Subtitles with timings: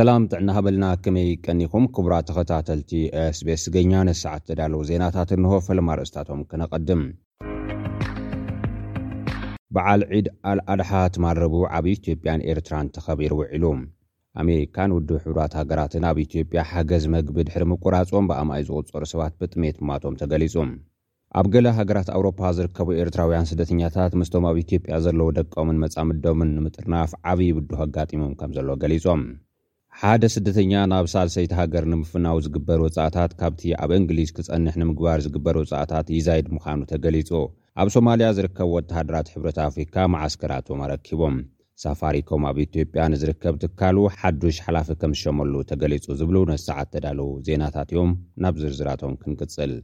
[0.00, 2.90] ሰላም ጥዕና ሃበልና ከመይ ቀኒኹም ክቡራት ተኸታተልቲ
[3.22, 7.02] ኣስቤስ ገኛነት ሳዓት ዘዳለዉ ዜናታት ንሆ ፈለማርእስታቶም ክነቐድም
[9.76, 13.64] በዓል ዒድ ኣልኣድሓት ማረቡ ዓብዪ ኢትዮጵያን ኤርትራን ተኸቢሩ ውዒሉ
[14.44, 20.16] ኣሜሪካን ውድብ ሕቡራት ሃገራትን ኣብ ኢትዮጵያ ሓገዝ መግቢ ድሕሪ ምቁራጾኦም ብኣማኣይ ዝቝፀሩ ሰባት ብጥሜት ማቶም
[20.22, 20.56] ተገሊጹ
[21.40, 27.50] ኣብ ገለ ሃገራት ኣውሮፓ ዝርከቡ ኤርትራውያን ስደተኛታት ምስቶም ኣብ ኢትዮጵያ ዘለዉ ደቀምን መጻምዶምን ንምጥርናፍ ዓብዪ
[27.58, 29.22] ብድህ ኣጋጢሞም ከም ዘሎ ገሊፆም
[30.02, 36.06] ሓደ ስደተኛ ናብ ሳልሰይቲ ሃገር ንምፍናው ዝግበር ወፃእታት ካብቲ ኣብ እንግሊዝ ክጸንሕ ንምግባር ዝግበር ወፃእታት
[36.14, 37.30] ይዛይድ ምዃኑ ተገሊጹ
[37.82, 41.36] ኣብ ሶማልያ ዝርከብ ወተሃድራት ሕብረት ኣፍሪካ ማዓስከራትም ኣረኪቦም
[41.84, 48.12] ሳፋሪኮም ኣብ ኢትዮጵያ ንዝርከብ ትካል ሓዱሽ ሓላፊ ከምዝሸመሉ ተገሊጹ ዝብሉ ነሰዓት ተዳለዉ ዜናታት እዮም
[48.44, 49.74] ናብ ዝርዝራቶም ክንቅጽል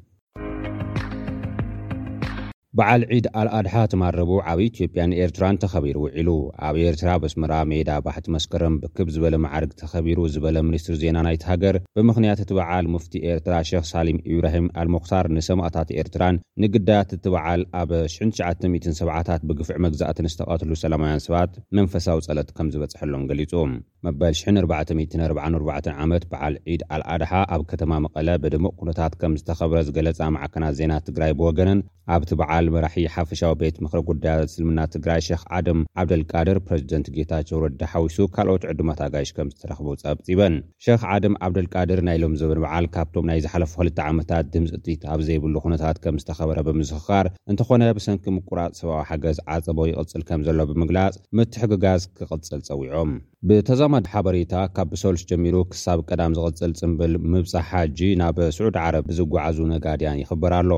[2.79, 6.31] በዓል ዒድ ኣልኣድሓ ተማረቡ ዓብዪ ኢትዮጵያን ኤርትራን ተኸቢሩ ውዒሉ
[6.69, 11.77] ኣብ ኤርትራ በስመራ ሜዳ ባሕቲ መስከረም ብክብ ዝበለ መዓርግ ተኸቢሩ ዝበለ ሚኒስትሪ ዜና ናይቲ ሃገር
[11.99, 17.91] ብምኽንያት እቲ በዓል ምፍቲ ኤርትራ ሸክ ሳሊም ኢብራሂም ኣልሙክታር ንሰማኦታት ኤርትራን ንግዳያት እቲ በዓል ኣብ
[18.17, 23.55] 199007ዓታት ብግፍዕ መግዛእትን ዝተቐትሉ ሰላማውያን ሰባት መንፈሳዊ ጸለት ከም ዝበጽሐሎም ገሊጹ
[24.09, 30.75] መበል 444 ዓመት በዓል ዒድ ኣልኣድሓ ኣብ ከተማ መቐለ ብድምቕ ኩነታት ከም ዝተኸብረ ዝገለፃ ማዕከናት
[30.83, 31.81] ዜና ትግራይ ብወገነን
[32.15, 37.83] ኣብቲ በዓል መራሒ ሓፈሻዊ ቤት ምክሪ ጉዳያ እስልምና ትግራይ ሸክ ዓድም ዓብደልቃድር ፕረዚደንት ጌታቸው ወዲ
[37.93, 40.55] ሓዊሱ ካልኦት ዕድማት ኣጋይሽ ከም ዝተረኽቡ ፀብፂበን
[40.87, 45.97] ሸክ ዓድም ዓብደልቃድር ናይሎም ዝበን በዓል ካብቶም ናይ ዝሓለፉ ክልተ ዓመታት ድምፅጢት ኣብ ዘይብሉ ኩነታት
[46.07, 52.63] ከም ዝተኸበረ ብምስክካር እንተኾነ ብሰንኪ ምቁራፅ ሰብዊ ሓገዝ ዓፀበው ይቅፅል ከም ዘሎ ብምግላፅ ምትሕግጋዝ ክቅፅል
[52.69, 53.13] ፀዊዖም
[53.49, 59.57] ብተዛማድ ሓበሬታ ካብ ብሰልስ ጀሚሩ ክሳብ ቀዳም ዝቕፅል ፅምብል ምብፃሕ ሓጂ ናብ ስዑድ ዓረብ ብዝጓዓዙ
[59.73, 60.71] ነጋድያን ይኽበር ኣሎ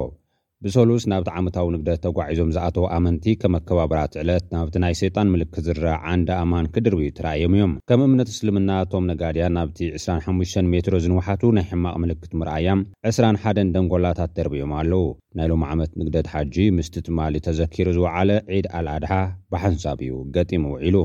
[0.67, 5.85] ብሰሉስ ናብቲ ዓመታዊ ንግደት ተጓዒዞም ዝኣተዉ ኣመንቲ ከመ ኣከባብራት ዕለት ናብቲ ናይ ሰይጣን ምልክት ዝራ
[6.07, 11.67] ዓእንደ ኣማን ክድርብዩ ትረኣዮም እዮም ከም እምነት እስልምና ቶም ነጋድያን ናብቲ 25 ሜትሮ ዝንውሓቱ ናይ
[11.71, 15.07] ሕማቕ ምልክት ምርኣያም 20ራ1ደን ደንጎላታት ደርብዮም ኣለዉ
[15.41, 19.13] ናይ ሎሚ ዓመት ንግደት ሓጂ ምስቲ ትማሊ ተዘኪሩ ዝወዕለ ዒድ ኣልኣድሓ
[19.55, 20.97] ብሓንሳብ እዩ ገጢሙ ውዒሉ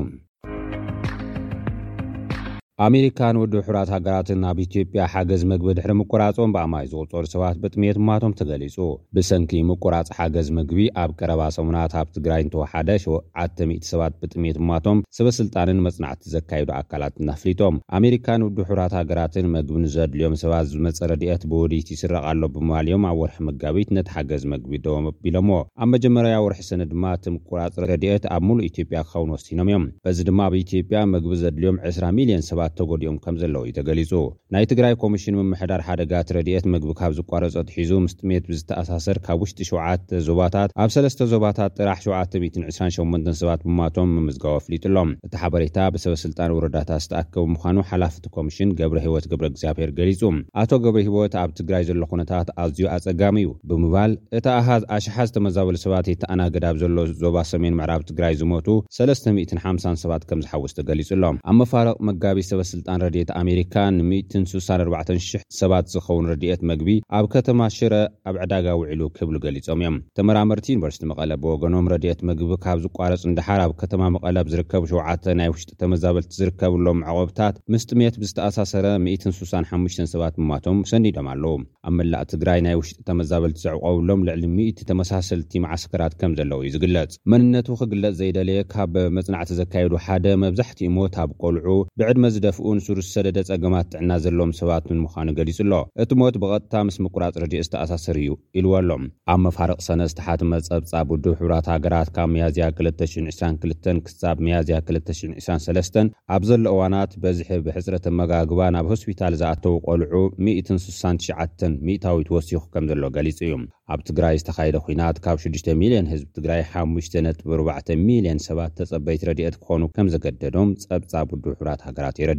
[2.84, 8.32] ኣሜሪካን ውድ ሑብራት ሃገራትን ኣብ ኢትዮጵያ ሓገዝ መግቢ ድሕሪ ምቁራጾም ብኣማይ ዝቁፀሉ ሰባት ብጥሜት ማቶም
[8.40, 8.76] ተገሊጹ
[9.16, 15.82] ብሰንኪ ምቁራፅ ሓገዝ ምግቢ ኣብ ቀረባ ሰሙናት ኣብ ትግራይ ንተወሓደ 7 ሰባት ብጥሜት እማቶም ሰበስልጣንን
[15.86, 22.42] መፅናዕቲ ዘካይዱ ኣካላት እናፍሊጦም ኣሜሪካን ውድ ሑራት ሃገራትን መግቢ ንዘድልዮም ሰባት ዝመፀ ረድአት ብውዲት ይስረቕኣሎ
[22.56, 25.48] ብምባልዮም ኣብ ወርሒ መጋቢት ነቲ ሓገዝ መግቢ ደቦም ኣቢሎሞ
[25.84, 30.18] ኣብ መጀመርያ ወርሒ ስኒ ድማ እቲ ምቁራፅ ረድኤት ኣብ ሙሉእ ኢትዮጵያ ክኸውን ወስሲኖም እዮም በዚ
[30.32, 34.12] ድማ ኣብ ኢትዮጵያ መግቢ ዘድልዮም 20ሚልዮን ሰባት ተጎዲኦም ከም ዘለው እዩ ተገሊፁ
[34.54, 39.58] ናይ ትግራይ ኮሚሽን ምምሕዳር ሓደጋት ረድት ምግቢ ካብ ዝቋረፀት ሒዙ ምስ ጥሜት ብዝተኣሳሰር ካብ ውሽጢ
[39.70, 47.02] 7ዓተ ዞባታት ኣብ ሰለስተ ዞባታት ጥራሕ 728 ሰባት ብማቶም ምምዝጋቡ ኣፍሊጡሎም እቲ ሓበሬታ ብሰበስልጣን ውረዳታት
[47.06, 50.20] ዝተኣከቡ ምኳኑ ሓላፍቲ ኮሚሽን ገብረ ሂወት ግብረ እግዚኣብሄር ገሊፁ
[50.62, 55.76] ኣቶ ገብሪ ሂወት ኣብ ትግራይ ዘሎ ኩነታት ኣዝዩ ኣፀጋሚ እዩ ብምባል እቲ ኣሃዝ ኣሽሓ ዝተመዛበሉ
[55.84, 58.68] ሰባት የተኣናግዳብ ዘሎ ዞባ ሰሜን ምዕራብ ትግራይ ዝሞቱ
[59.00, 62.38] 350 ሰባት ከም ዝሓውስ ተገሊፁ ኣሎም ኣብ መፋረቅ መጋቢ
[62.70, 66.88] ስልጣን ረድት ኣሜሪካ ን164000 ሰባት ዝኸውን ረድት መግቢ
[67.18, 67.94] ኣብ ከተማ ሽረ
[68.28, 73.60] ኣብ ዕዳጋ ውዒሉ ክብሉ ገሊፆም እዮም ተመራመርቲ ዩኒቨርሲቲ መቐለ ብወገኖም ረድት መግቢ ካብ ዝቋረፅ እንዳሓር
[73.66, 80.78] ኣብ ከተማ መቐለ ኣብዝርከቡ 7ውዓተ ናይ ውሽጢ ተመዛበልቲ ዝርከብሎም ዕቆብታት ምስጥሜት ብዝተኣሳሰረ 165 ሰባት ድማቶም
[80.92, 81.54] ሰኒዶም ኣለዉ
[81.88, 87.12] ኣብ መላእ ትግራይ ናይ ውሽጢ ተመዛበልቲ ዘዕቆብሎም ልዕሊ ምእ ተመሳሰልቲ ማዓስከራት ከም ዘለዉ እዩ ዝግለጽ
[87.32, 91.68] መንነቱ ክግለፅ ዘይደለየ ካመፅናዕቲ ዘካየዱ ሓደ መብዛሕትኡ ሞት ኣብ ቆልዑ
[92.00, 96.96] ብዕድመ ደፍኡ ንስሩ ዝሰደደ ጸገማት ጥዕና ዘሎም ሰባት ንምዃኑ ገሊጹ ኣሎ እቲ ሞት ብቐጥታ ምስ
[97.04, 102.28] ምቁራፅ ረድኦ ዝተኣሳሰር እዩ ኢልዎ ኣሎም ኣብ መፋርቅ ሰነ ዝተሓትመ ጸብጻ ቡዱብ ሕብራት ሃገራት ካብ
[102.34, 106.00] መያዝያ 222 ክጻብ መያዝያ 223
[106.36, 113.04] ኣብ ዘሎ እዋናት በዝሒ ብሕፅረት ኣመጋግባ ናብ ሆስፒታል ዝኣተዉ ቆልዑ 169 ሚታዊት ወሲኹ ከም ዘሎ
[113.16, 113.56] ገሊጹ እዩ
[113.94, 120.06] ኣብ ትግራይ ዝተኻየደ ኩናት ካብ 6,ል0ን ህዝቢ ትግራይ 5ጥ 4ዕ,ልዮን ሰባት ተጸበይቲ ረድት ክኾኑ ከም
[120.14, 122.33] ዘገደዶም ጸብፃ ቡዱብ ሕብራት ሃገራት ይረእዩ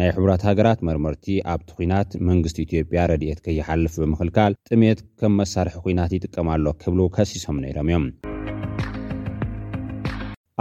[0.00, 1.24] ናይ ሕራት ሃገራት መርምርቲ
[1.54, 7.90] ኣብቲ ኩናት መንግስቲ ኢትዮጵያ ረድኤት ከይሓልፍ ብምኽልካል ጥሜት ከም መሳርሒ ኩናት ይጥቀማሎ ክብሉ ከሲሶም ነይሮም
[7.90, 8.06] እዮም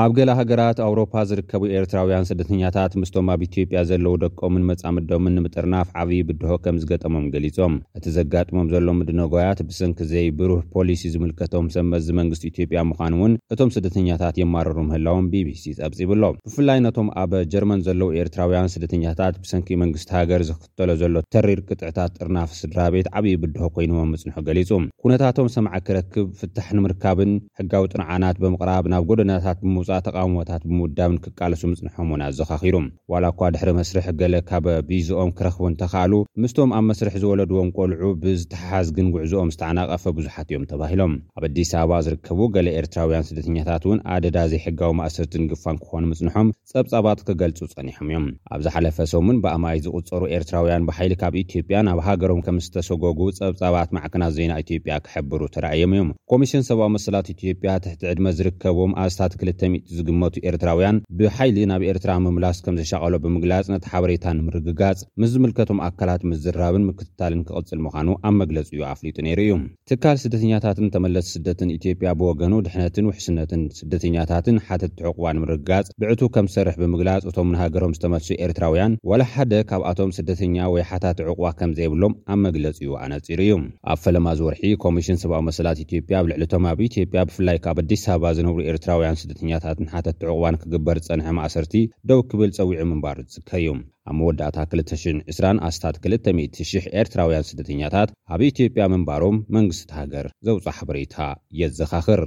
[0.01, 6.21] ኣብ ገላ ሃገራት ኣውሮፓ ዝርከቡ ኤርትራውያን ስደተኛታት ምስቶም ኣብ ኢትዮጵያ ዘለዉ ደቀምን መፃምዶምን ንምጥርናፍ ዓብይ
[6.27, 12.45] ብድሆ ከምዝገጠሞም ገሊፆም እቲ ዘጋጥሞም ዘሎ ምድነ ጓያት ብስንኪ ዘይ ብሩህ ፖሊሲ ዝምልከቶም ሰመዚ መንግስቲ
[12.51, 18.71] ኢትዮጵያ ምኳኑ እውን እቶም ስደተኛታት የማርሩ ምህላዎም ቢሲ ፀብፂብሎ ብፍላይ ነቶም ኣበ ጀርመን ዘለው ኤርትራውያን
[18.77, 24.39] ስደተኛታት ብሰንኪ መንግስቲ ሃገር ዝክተሎ ዘሎ ተሪር ቅጥዕታት ጥርናፍ ስድራ ቤት ዓብይ ብድሆ ኮይኑዎም ምፅንሑ
[24.51, 24.71] ገሊፁ
[25.03, 32.09] ኩነታቶም ሰምዐ ክረክብ ፍታሕ ንምርካብን ሕጋዊ ጥንዓናት ብምቅራብ ናብ ጎደናታት ብ ተቃውሞታት ብምዳብን ክቃልሱ ምፅንሖም
[32.13, 32.75] ውን ኣዘካኺሩ
[33.11, 36.13] ዋላ እኳ ድሕሪ መስርሕ ገለ ካበ ብዙኦም ክረኽቡ እንተካኣሉ
[36.43, 41.97] ምስቶም ኣብ መስርሕ ዝወለድዎም ቆልዑ ብዝተሓሓዝ ግን ጉዕዝኦም ዝተዓናቐፈ ብዙሓት እዮም ተባሂሎም ኣብ ኣዲስ ኣበባ
[42.07, 48.25] ዝርከቡ ገሌ ኤርትራውያን ስደተኛታት እውን ኣደዳ ዘይሕጋዊ ማእሰርቲ ንግፋን ክኾኑ ምፅንሖም ፀብፃባት ክገልፁ ፀኒሖም እዮም
[48.57, 54.51] ኣብዝሓለፈ ሰሙን ብኣማይት ዝቁፀሩ ኤርትራውያን ብሓይሊ ካብ ኢትዮጵያ ናብ ሃገሮም ከም ዝተሰጎጉ ፀብፃባት ማዕክናት ዜና
[54.65, 59.49] ኢትዮጵያ ክሕብሩ ተረኣዮም እዮም ኮሚሽን ሰብኣዊ መሰላት ኢትዮጵያ ትሕቲ ዕድመ ዝርከቦም ኣስታት ክል
[59.97, 66.21] ዝግመቱ ኤርትራውያን ብሓይሊ ናብ ኤርትራ ምምላስ ከም ዘሻቀሎ ብምግላፅ ነቲ ሓበሬታ ንምርግጋፅ ምስ ዝምልከቶም ኣካላት
[66.31, 69.57] ምዝራብን ምክትታልን ክቅፅል ምኳኑ ኣብ መግለፂ እዩ ኣፍሊጡ ነይሩ እዩ
[69.91, 76.75] ትካል ስደተኛታትን ተመለስ ስደትን ኢትዮጵያ ብወገኑ ድሕነትን ውሕስነትን ስደተኛታትን ሓተት ዕቁባ ንምርግጋፅ ብዕቱ ከም ዝሰርሕ
[76.81, 82.77] ብምግላፅ እቶም ንሃገሮም ዝተመልሱ ኤርትራውያን ዋላ ሓደ ካብኣቶም ስደተኛ ወይ ሓታ ዕቁባ ከምዘየብሎም ኣብ መግለፂ
[82.85, 83.55] እዩ ኣነፂሩ እዩ
[83.91, 88.29] ኣብ ፈለማ ዝወርሒ ኮሚሽን ሰብኣዊ መሰላት ኢትዮጵያ ኣብ ልዕሊቶም ኣብ ኢትዮጵያ ብፍላይ ካብ ኣዲስ ኣበባ
[88.37, 91.73] ዝነብሩ ኤርትራውያን ስደኛ ትንሓተት ትዕቑባን ክግበር ጸንሐ ማእሰርቲ
[92.09, 93.65] ደው ክብል ጸዊዑ ምንባር ዝጽከእዩ
[94.09, 101.15] ኣብ መወዳእታ 220 ኣስታት 2000 ኤርትራውያን ስደተኛታት ኣብ ኢትዮጵያ ምንባሮም መንግስቲቲ ሃገር ዘውፁሕ ሓበሬታ
[101.61, 102.23] የዘኻኽር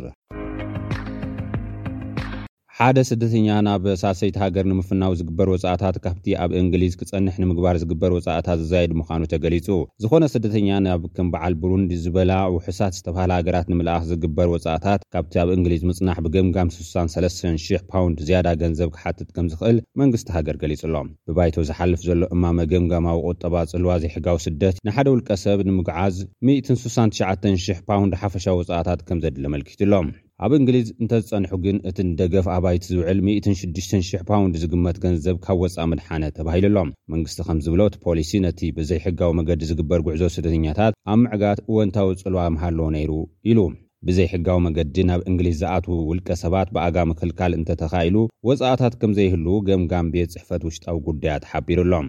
[2.79, 8.59] ሓደ ስደተኛ ናብ ሳሰይቲ ሃገር ንምፍናዊ ዝግበር ወፃእታት ካብቲ ኣብ እንግሊዝ ክጸንሕ ንምግባር ዝግበር ወፃእታት
[8.63, 9.67] ዝዘየድ ምዃኑ ተገሊጹ
[10.03, 15.51] ዝኾነ ስደተኛ ናብ ከም በዓል ብሩንድ ዝበላ ውሑሳት ዝተብሃለ ሃገራት ንምልኣኽ ዝግበር ወፃእታት ካብቲ ኣብ
[15.57, 21.57] እንግሊዝ ምጽናሕ ብገምጋም 63,0000 ፓውንድ ዝያዳ ገንዘብ ክሓትት ከም ዝኽእል መንግስቲ ሃገር ገሊጹ ሎም ብባይቶ
[21.71, 26.19] ዝሓልፍ ዘሎ እማመገምጋማ ዊ ቁጠባ ፅልዋ ዘይሕጋዊ ስደት ንሓደ ውልቀ ሰብ ንምግዓዝ
[26.55, 30.09] 169,000 ፓውንድ ሓፈሻዊ ወፃእታት ከም ዘድሎ መልኪቱሎም
[30.45, 36.65] ኣብ እንግሊዝ እንተዝፀንሑ ግን እቲንደገፍ ኣባይቲ ዝውዕል 160000 ፓውንድ ዝግመት ገንዘብ ካብ ወፃእ ምድሓነ ተባሂሉ
[36.71, 42.11] ኣሎም መንግስቲ ከም ዝብሎ ቲ ፖሊሲ ነቲ ብዘይሕጋዊ መገዲ ዝግበር ጉዕዞ ስደተኛታት ኣብ ምዕጋት እወንታዊ
[42.23, 43.13] ፅልዋ ምሃለ ነይሩ
[43.53, 43.61] ኢሉ
[44.09, 48.17] ብዘይ ሕጋዊ መገዲ ናብ እንግሊዝ ዝኣትዉ ውልቀ ሰባት ብኣጋ ምክልካል እንተተኻኢሉ
[48.51, 52.09] ወፃአታት ከም ዘይህልው ገምጋም ቤት ፅሕፈት ውሽጣዊ ጉዳያ ተሓቢሩሎም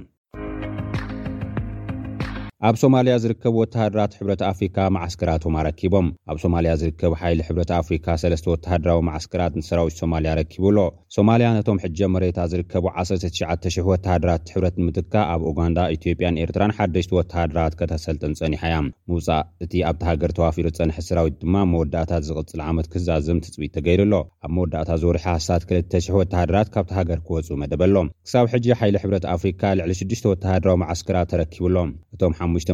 [2.67, 8.47] ኣብ ሶማልያ ዝርከብ ወተሃድራት ሕብረት ኣፍሪካ ማዓስከራቶም ኣረኪቦም ኣብ ሶማልያ ዝርከብ ሓይሊ ሕብረት ኣፍሪካ ሰለስተ
[8.51, 10.77] ወተሃድራዊ ማዓስከራት ንስራዊት ሶማልያ ኣረኪቡሎ
[11.15, 17.75] ሶማልያ ነቶም ሕጀ መሬታ ዝርከቡ 19,00 ወተሃድራት ሕብረት ንምጥካ ኣብ ኡጋንዳ ኢትዮጵያን ኤርትራን ሓደሽቲ ወተሃድራት
[17.81, 23.43] ከተሰልጠን ፀኒሐ እያም ምውፃእ እቲ ኣብቲ ሃገር ተዋፊሩ ፀንሐ ስራዊት ድማ መወዳእታት ዝቕፅል ዓመት ክህዛዘም
[23.47, 24.13] ትፅቢት ተገይሩሎ
[24.47, 29.61] ኣብ መወዳእታ ዞውርሒ ሃሳት 2,00 ወተሃድራት ካብቲ ሃገር ክወፁ መደበሎም ክሳብ ሕጂ ሓይሊ ሕብረት ኣፍሪካ
[29.81, 31.91] ልዕሊ 6ዱሽ ወተሃድራዊ ማዓስከራት ተረኪብሎም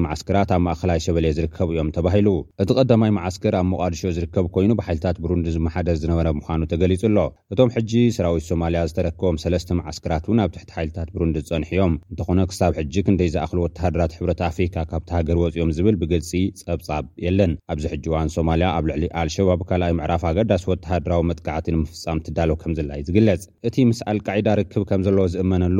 [0.03, 2.27] መዓስከራት ኣብ ማእኸላይ ሸበለ ዝርከቡ እዮም ተባሂሉ
[2.63, 7.17] እቲ ቐዳማይ ማዓስከር ኣብ መቓድሾ ዝርከቡ ኮይኑ ብሓይልታት ብሩንድ ዝመሓደር ዝነበረ ምዃኑ ተገሊጹ ኣሎ
[7.53, 12.39] እቶም ሕጂ ስራዊት ሶማልያ ዝተረክቦም ሰለስተ ማዓስከራት እውን ኣብ ትሕቲ ሓይልታት ብሩንድ ዝፀንሐ እዮም እንተኾነ
[12.51, 16.31] ክሳብ ሕጂ ክንደይ ዝኣኽሊ ወተሃድራት ሕብረት ኣፍሪካ ካብ ተሃገር ወፅኦም ዝብል ብግልፂ
[16.67, 22.21] ፀብጻብ የለን ኣብዚ ሕጂ እዋን ሶማልያ ኣብ ልዕሊ ኣልሸባብ ካልኣይ ምዕራፍ ኣጋዳሲ ወተሃድራዊ መጥቃዓቲ ንምፍፃም
[22.27, 25.79] ትዳሎ ከምዘላ ይ ዝግለጽ እቲ ምስ ኣልቃዒዳ ርክብ ከም ዘለዎ ዝእመነሉ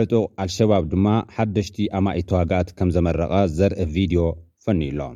[0.00, 4.20] ዕጡቅ አልሸባብ ድማ ሓደሽቲ ኣማእትዋጋኣት ከም ዘመረቐ ዘርኢ ቪድዮ
[4.64, 5.14] ፈኒዩሎም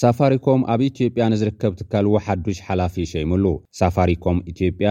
[0.00, 3.44] ሳፋሪኮም ኣብ ኢትዮጵያ ንዝርከብ ትካልዎ ሓዱሽ ሓላፊ ሸይሙሉ
[3.80, 4.88] ሳፋሪኮም ኢጵያ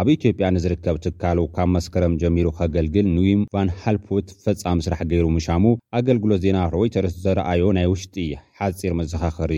[0.00, 5.64] ኣብ ኢትዮጵያ ንዝርከብ ትካል ካብ መስከረም ጀሚሩ ከገልግል ንዊ ቫን ሃልፑት ፈፃም ስራሕ ገይሩ ሙሻሙ
[6.00, 8.16] ኣገልግሎት ዜና ሮይተርስ ዘረኣዩ ናይ ውሽጢ
[8.58, 9.52] ሓፂር መዘኻኽሪ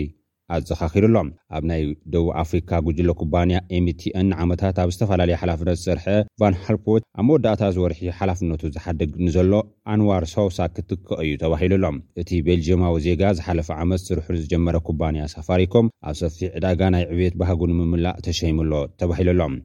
[0.56, 6.06] ኣዘኻኺሩሎም ኣብ ናይ ደቡብ ኣፍሪካ ጉጅሎ ኩባንያ ኤmቲን ዓመታት ኣብ ዝተፈላለየ ሓላፍነት ዝስርሐ
[6.40, 9.52] ቫን ሃርፖርት ኣብ መወዳእታ ዝወርሒ ሓላፍነቱ ዝሓደግ ንዘሎ
[9.94, 15.92] ኣንዋር ሰውሳ ክትከ እዩ ተባሂሉ ሎም እቲ ቤልጅዮማዊ ዜጋ ዝሓለፈ ዓመት ስርሑ ዝጀመረ ኩባንያ ሳፋሪኮም
[16.10, 19.56] ኣብ ሰፊ ዕዳጋ ናይ ዕብት ባህጉን ምምላእ ተሸይምሎ ተባሂሉ ኣሎም